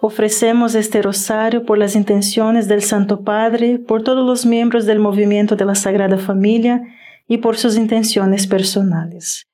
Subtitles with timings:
[0.00, 5.56] Ofrecemos este rosario por las intenciones del Santo Padre, por todos los miembros del movimiento
[5.56, 6.82] de la Sagrada Familia
[7.26, 9.46] y por sus intenciones personales.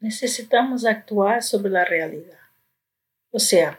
[0.00, 2.38] Necesitamos actuar sobre la realidad.
[3.30, 3.78] O sea,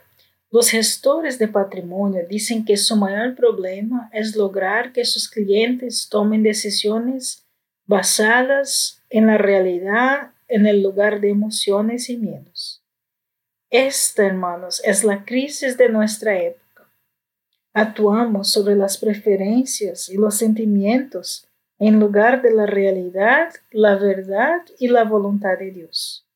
[0.50, 6.44] los gestores de patrimonio dicen que su mayor problema es lograr que sus clientes tomen
[6.44, 7.46] decisiones
[7.86, 12.51] basadas en la realidad en el lugar de emociones y miedos.
[13.72, 16.90] Esta, hermanos, es la crisis de nuestra época.
[17.74, 21.48] Actuamos sobre las preferencias y los sentimientos
[21.80, 26.28] en lugar de la realidad, la verdad y la voluntad de Dios.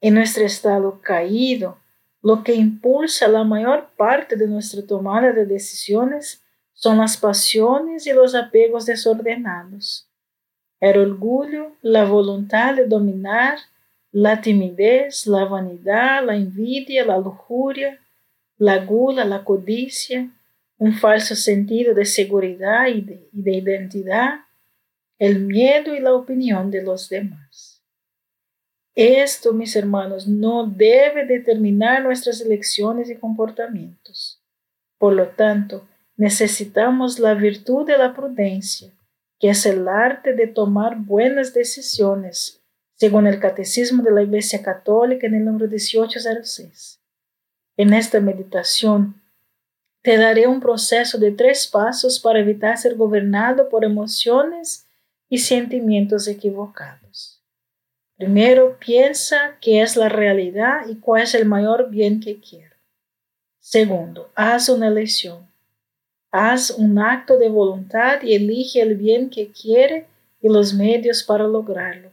[0.00, 1.78] En nuestro estado caído,
[2.20, 6.42] lo que impulsa la mayor parte de nuestra tomada de decisiones
[6.72, 10.08] son las pasiones y los apegos desordenados.
[10.80, 13.58] El orgullo, la voluntad de dominar
[14.16, 18.00] la timidez, la vanidad, la envidia, la lujuria,
[18.56, 20.30] la gula, la codicia,
[20.78, 24.36] un falso sentido de seguridad y de, identidad,
[25.18, 27.82] el miedo y la opinión de los demás.
[28.94, 34.40] Esto, mis hermanos, no debe determinar nuestras elecciones y comportamientos.
[34.96, 35.86] Por lo tanto,
[36.16, 38.90] necesitamos la virtud de la prudencia,
[39.38, 42.62] que es el arte de tomar buenas decisiones
[42.96, 46.98] según el Catecismo de la Iglesia Católica en el número 1806.
[47.76, 49.20] En esta meditación
[50.02, 54.86] te daré un proceso de tres pasos para evitar ser gobernado por emociones
[55.28, 57.42] y sentimientos equivocados.
[58.16, 62.76] Primero, piensa qué es la realidad y cuál es el mayor bien que quiero.
[63.58, 65.46] Segundo, haz una elección.
[66.30, 70.06] Haz un acto de voluntad y elige el bien que quiere
[70.40, 72.05] y los medios para lograrlo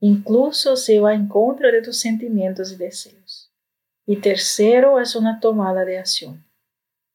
[0.00, 3.50] incluso si va en contra de tus sentimientos y deseos.
[4.06, 6.44] Y tercero es una tomada de acción.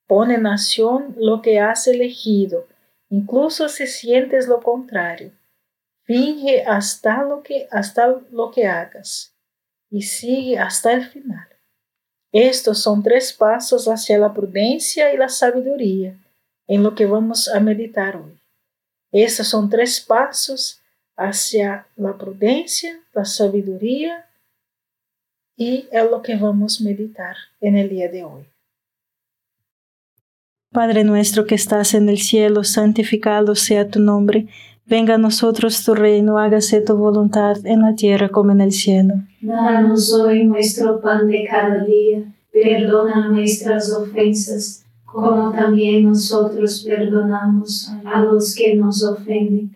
[0.08, 2.68] Pone en acción lo que has elegido,
[3.10, 5.32] incluso si sientes lo contrario.
[6.04, 9.34] Finge hasta lo que, hasta lo que hagas
[9.90, 11.48] y sigue hasta el final.
[12.32, 16.18] Estos son tres pasos hacia la prudencia y la sabiduría
[16.68, 18.40] en lo que vamos a meditar hoy.
[19.12, 20.82] Estos son tres pasos
[21.18, 24.26] hacia la prudencia, la sabiduría
[25.58, 28.44] y es lo que vamos a meditar en el día de hoy.
[30.72, 34.48] Padre nuestro que estás en el cielo, santificado sea tu nombre.
[34.86, 39.14] Venga a nosotros tu reino, hágase tu voluntad en la tierra como en el cielo.
[39.40, 48.22] Danos hoy nuestro pan de cada día, perdona nuestras ofensas, como también nosotros perdonamos a
[48.22, 49.76] los que nos ofenden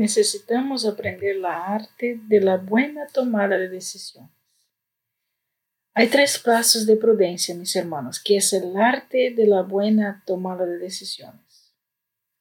[0.00, 4.30] Necesitamos aprender la arte de la buena tomada de decisiones.
[5.92, 10.64] Hay tres pasos de prudencia, mis hermanos, que es el arte de la buena tomada
[10.64, 11.74] de decisiones.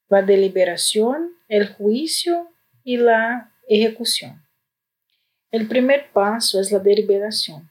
[0.07, 2.47] La deliberación, el juicio
[2.85, 4.41] y la ejecución.
[5.51, 7.69] El primer paso es la deliberación.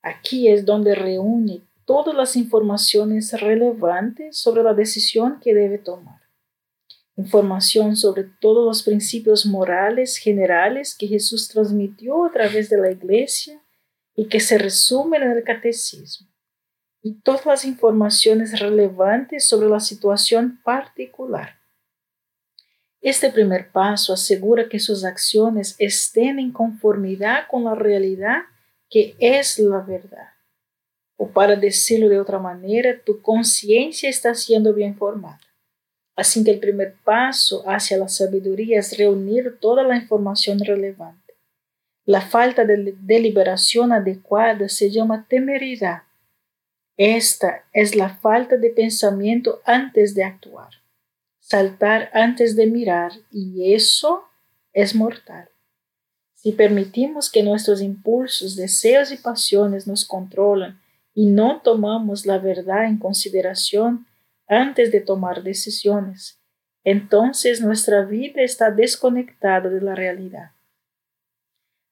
[0.00, 6.21] Aquí es donde reúne todas las informaciones relevantes sobre la decisión que debe tomar
[7.16, 13.62] información sobre todos los principios morales generales que Jesús transmitió a través de la iglesia
[14.14, 16.28] y que se resumen en el catecismo,
[17.02, 21.56] y todas las informaciones relevantes sobre la situación particular.
[23.00, 28.42] Este primer paso asegura que sus acciones estén en conformidad con la realidad
[28.88, 30.28] que es la verdad.
[31.16, 35.40] O para decirlo de otra manera, tu conciencia está siendo bien formada.
[36.14, 41.34] Así que el primer paso hacia la sabiduría es reunir toda la información relevante.
[42.04, 46.02] La falta de deliberación adecuada se llama temeridad.
[46.96, 50.70] Esta es la falta de pensamiento antes de actuar,
[51.40, 54.24] saltar antes de mirar, y eso
[54.72, 55.48] es mortal.
[56.34, 60.80] Si permitimos que nuestros impulsos, deseos y pasiones nos controlen
[61.14, 64.06] y no tomamos la verdad en consideración,
[64.52, 66.40] antes de tomar decisiones,
[66.84, 70.52] entonces nuestra vida está desconectada de la realidad.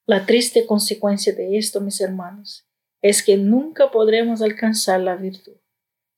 [0.07, 2.67] La triste consecuencia de esto, mis hermanos,
[3.01, 5.57] es que nunca podremos alcanzar la virtud,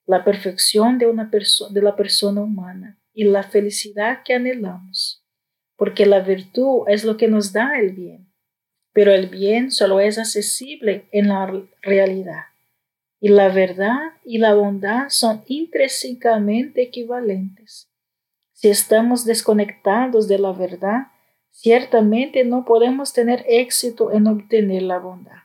[0.06, 1.30] la perfección de, una
[1.70, 5.24] de la persona humana y la felicidad que anhelamos,
[5.76, 8.32] porque la virtud es lo que nos da el bien,
[8.92, 12.51] pero el bien solo es accesible en la realidad
[13.22, 17.88] y la verdad y la bondad son intrínsecamente equivalentes.
[18.52, 21.06] Si estamos desconectados de la verdad,
[21.52, 25.44] ciertamente no podemos tener éxito en obtener la bondad.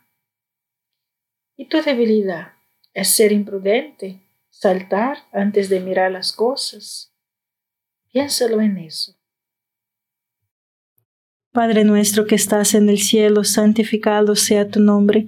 [1.56, 2.54] ¿Y tu debilidad
[2.96, 7.14] es ser imprudente, saltar antes de mirar las cosas?
[8.12, 9.14] Piénsalo en eso.
[11.52, 15.28] Padre nuestro que estás en el cielo, santificado sea tu nombre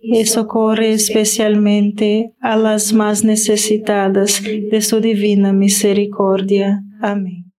[0.00, 6.82] y socorre especialmente a las más necesitadas de su divina misericordia.
[7.00, 7.52] Amén.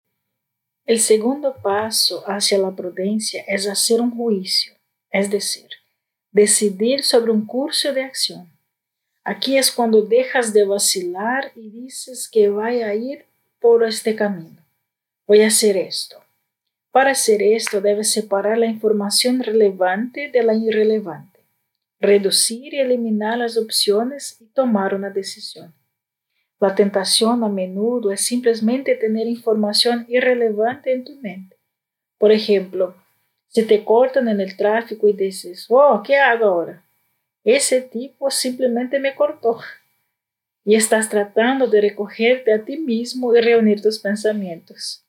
[0.87, 4.73] El segundo paso hacia la prudencia es hacer un juicio,
[5.11, 5.69] es decir,
[6.33, 8.49] decidir sobre un curso de acción.
[9.23, 13.27] Aquí es cuando dejas de vacilar y dices que voy a ir
[13.61, 14.65] por este camino.
[15.27, 16.17] Voy a hacer esto.
[16.91, 21.28] Para hacer esto debes separar la información relevante de la irrelevante,
[22.01, 25.75] reducir y eliminar las opciones y tomar una decisión.
[26.61, 31.57] La tentación a menudo es simplemente tener información irrelevante en tu mente.
[32.19, 32.97] Por ejemplo,
[33.49, 36.85] si te cortan en el tráfico y dices, oh, ¿qué hago ahora?
[37.45, 39.61] Ese tipo simplemente me cortó.
[40.65, 45.05] Y estás tratando de recogerte a ti mismo y reunir tus pensamientos.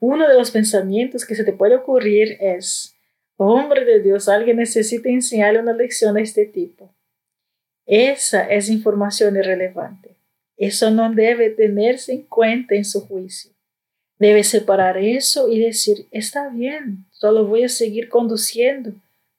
[0.00, 2.91] Uno de los pensamientos que se te puede ocurrir es,
[3.42, 6.94] hombre de Dios, alguien necesita enseñarle una lección a este tipo.
[7.86, 10.16] Esa es información irrelevante.
[10.56, 13.50] Eso no debe tenerse en cuenta en su juicio.
[14.18, 18.92] Debe separar eso y decir, está bien, solo voy a seguir conduciendo,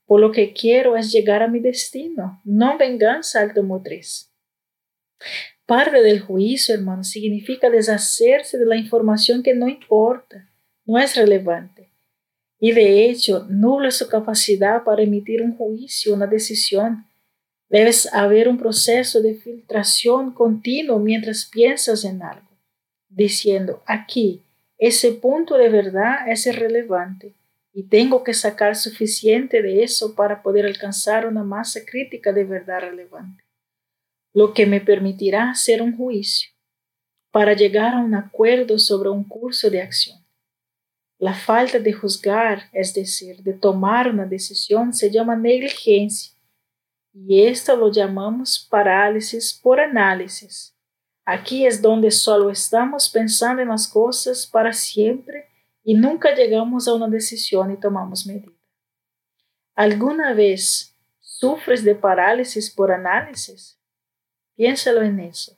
[0.06, 4.30] por lo que quiero es llegar a mi destino, no venganza automotriz.
[5.66, 10.50] Parte del juicio, hermano, significa deshacerse de la información que no importa,
[10.86, 11.83] no es relevante.
[12.64, 17.06] Y de hecho, nula su capacidad para emitir un juicio, una decisión,
[17.74, 22.48] Debes haber un proceso de filtración continuo mientras piensas en algo,
[23.10, 24.44] diciendo, aquí,
[24.78, 27.34] ese punto de verdad es irrelevante
[27.74, 32.82] y tengo que sacar suficiente de eso para poder alcanzar una masa crítica de verdad
[32.82, 33.44] relevante,
[34.36, 36.52] lo que me permitirá hacer un juicio
[37.32, 40.23] para llegar a un acuerdo sobre un curso de acción.
[41.24, 46.34] La falta de juzgar, es decir, de tomar una decisión, se llama negligencia
[47.14, 50.76] y esto lo llamamos parálisis por análisis.
[51.24, 55.48] Aquí es donde solo estamos pensando en las cosas para siempre
[55.82, 58.52] y nunca llegamos a una decisión y tomamos medida.
[59.76, 63.80] ¿Alguna vez sufres de parálisis por análisis?
[64.58, 65.58] Piénsalo en eso.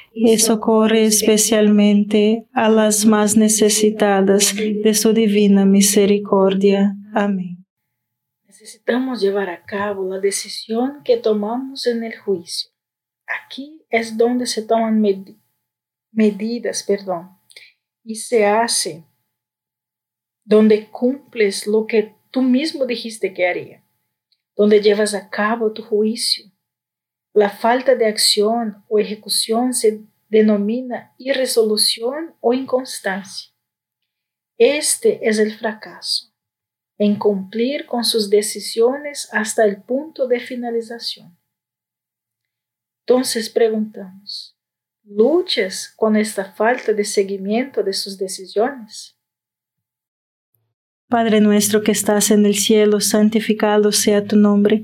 [0.13, 6.95] y socorre especialmente a las más necesitadas de su divina misericordia.
[7.13, 7.65] Amén.
[8.45, 12.69] Necesitamos llevar a cabo la decisión que tomamos en el juicio.
[13.45, 15.35] Aquí es donde se toman med-
[16.11, 17.29] medidas, perdón,
[18.03, 19.03] y se hace
[20.43, 23.83] donde cumples lo que tú mismo dijiste que haría,
[24.55, 26.50] donde llevas a cabo tu juicio.
[27.33, 33.51] La falta de acción o ejecución se denomina irresolución o inconstancia.
[34.57, 36.33] Este es el fracaso,
[36.97, 41.37] en cumplir con sus decisiones hasta el punto de finalización.
[43.05, 44.57] Entonces preguntamos,
[45.03, 49.17] ¿luchas con esta falta de seguimiento de sus decisiones?
[51.07, 54.83] Padre nuestro que estás en el cielo, santificado sea tu nombre.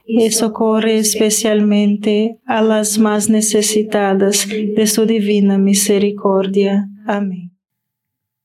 [0.05, 6.87] y socorre especialmente a las más necesitadas de su divina misericordia.
[7.07, 7.57] Amén.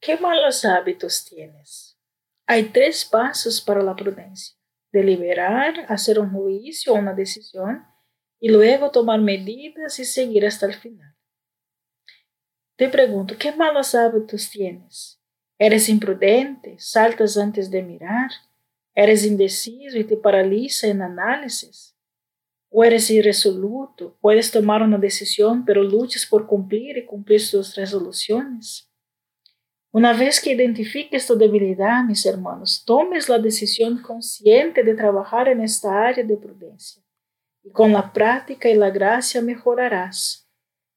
[0.00, 1.98] ¿Qué malos hábitos tienes?
[2.46, 4.56] Hay tres pasos para la prudencia.
[4.92, 7.84] Deliberar, hacer un juicio o una decisión
[8.38, 11.14] y luego tomar medidas y seguir hasta el final.
[12.76, 15.20] Te pregunto, ¿qué malos hábitos tienes?
[15.58, 16.76] ¿Eres imprudente?
[16.78, 18.30] ¿Saltas antes de mirar?
[18.98, 21.94] ¿Eres indeciso y te paraliza en análisis?
[22.70, 24.16] ¿O eres irresoluto?
[24.22, 28.90] Puedes tomar una decisión, pero luchas por cumplir y cumplir tus resoluciones.
[29.92, 35.60] Una vez que identifiques tu debilidad, mis hermanos, tomes la decisión consciente de trabajar en
[35.60, 37.02] esta área de prudencia.
[37.62, 40.48] Y con la práctica y la gracia mejorarás.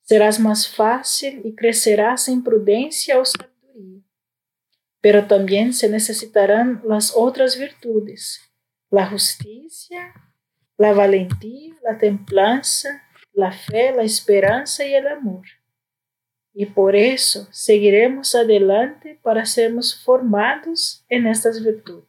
[0.03, 3.48] Serás más fácil y crecerás en prudencia o sabiduría.
[5.01, 8.41] Pero también se necesitarán las otras virtudes,
[8.89, 10.13] la justicia,
[10.77, 15.45] la valentía, la templanza, la fe, la esperanza y el amor.
[16.53, 22.08] Y por eso seguiremos adelante para sermos formados en estas virtudes.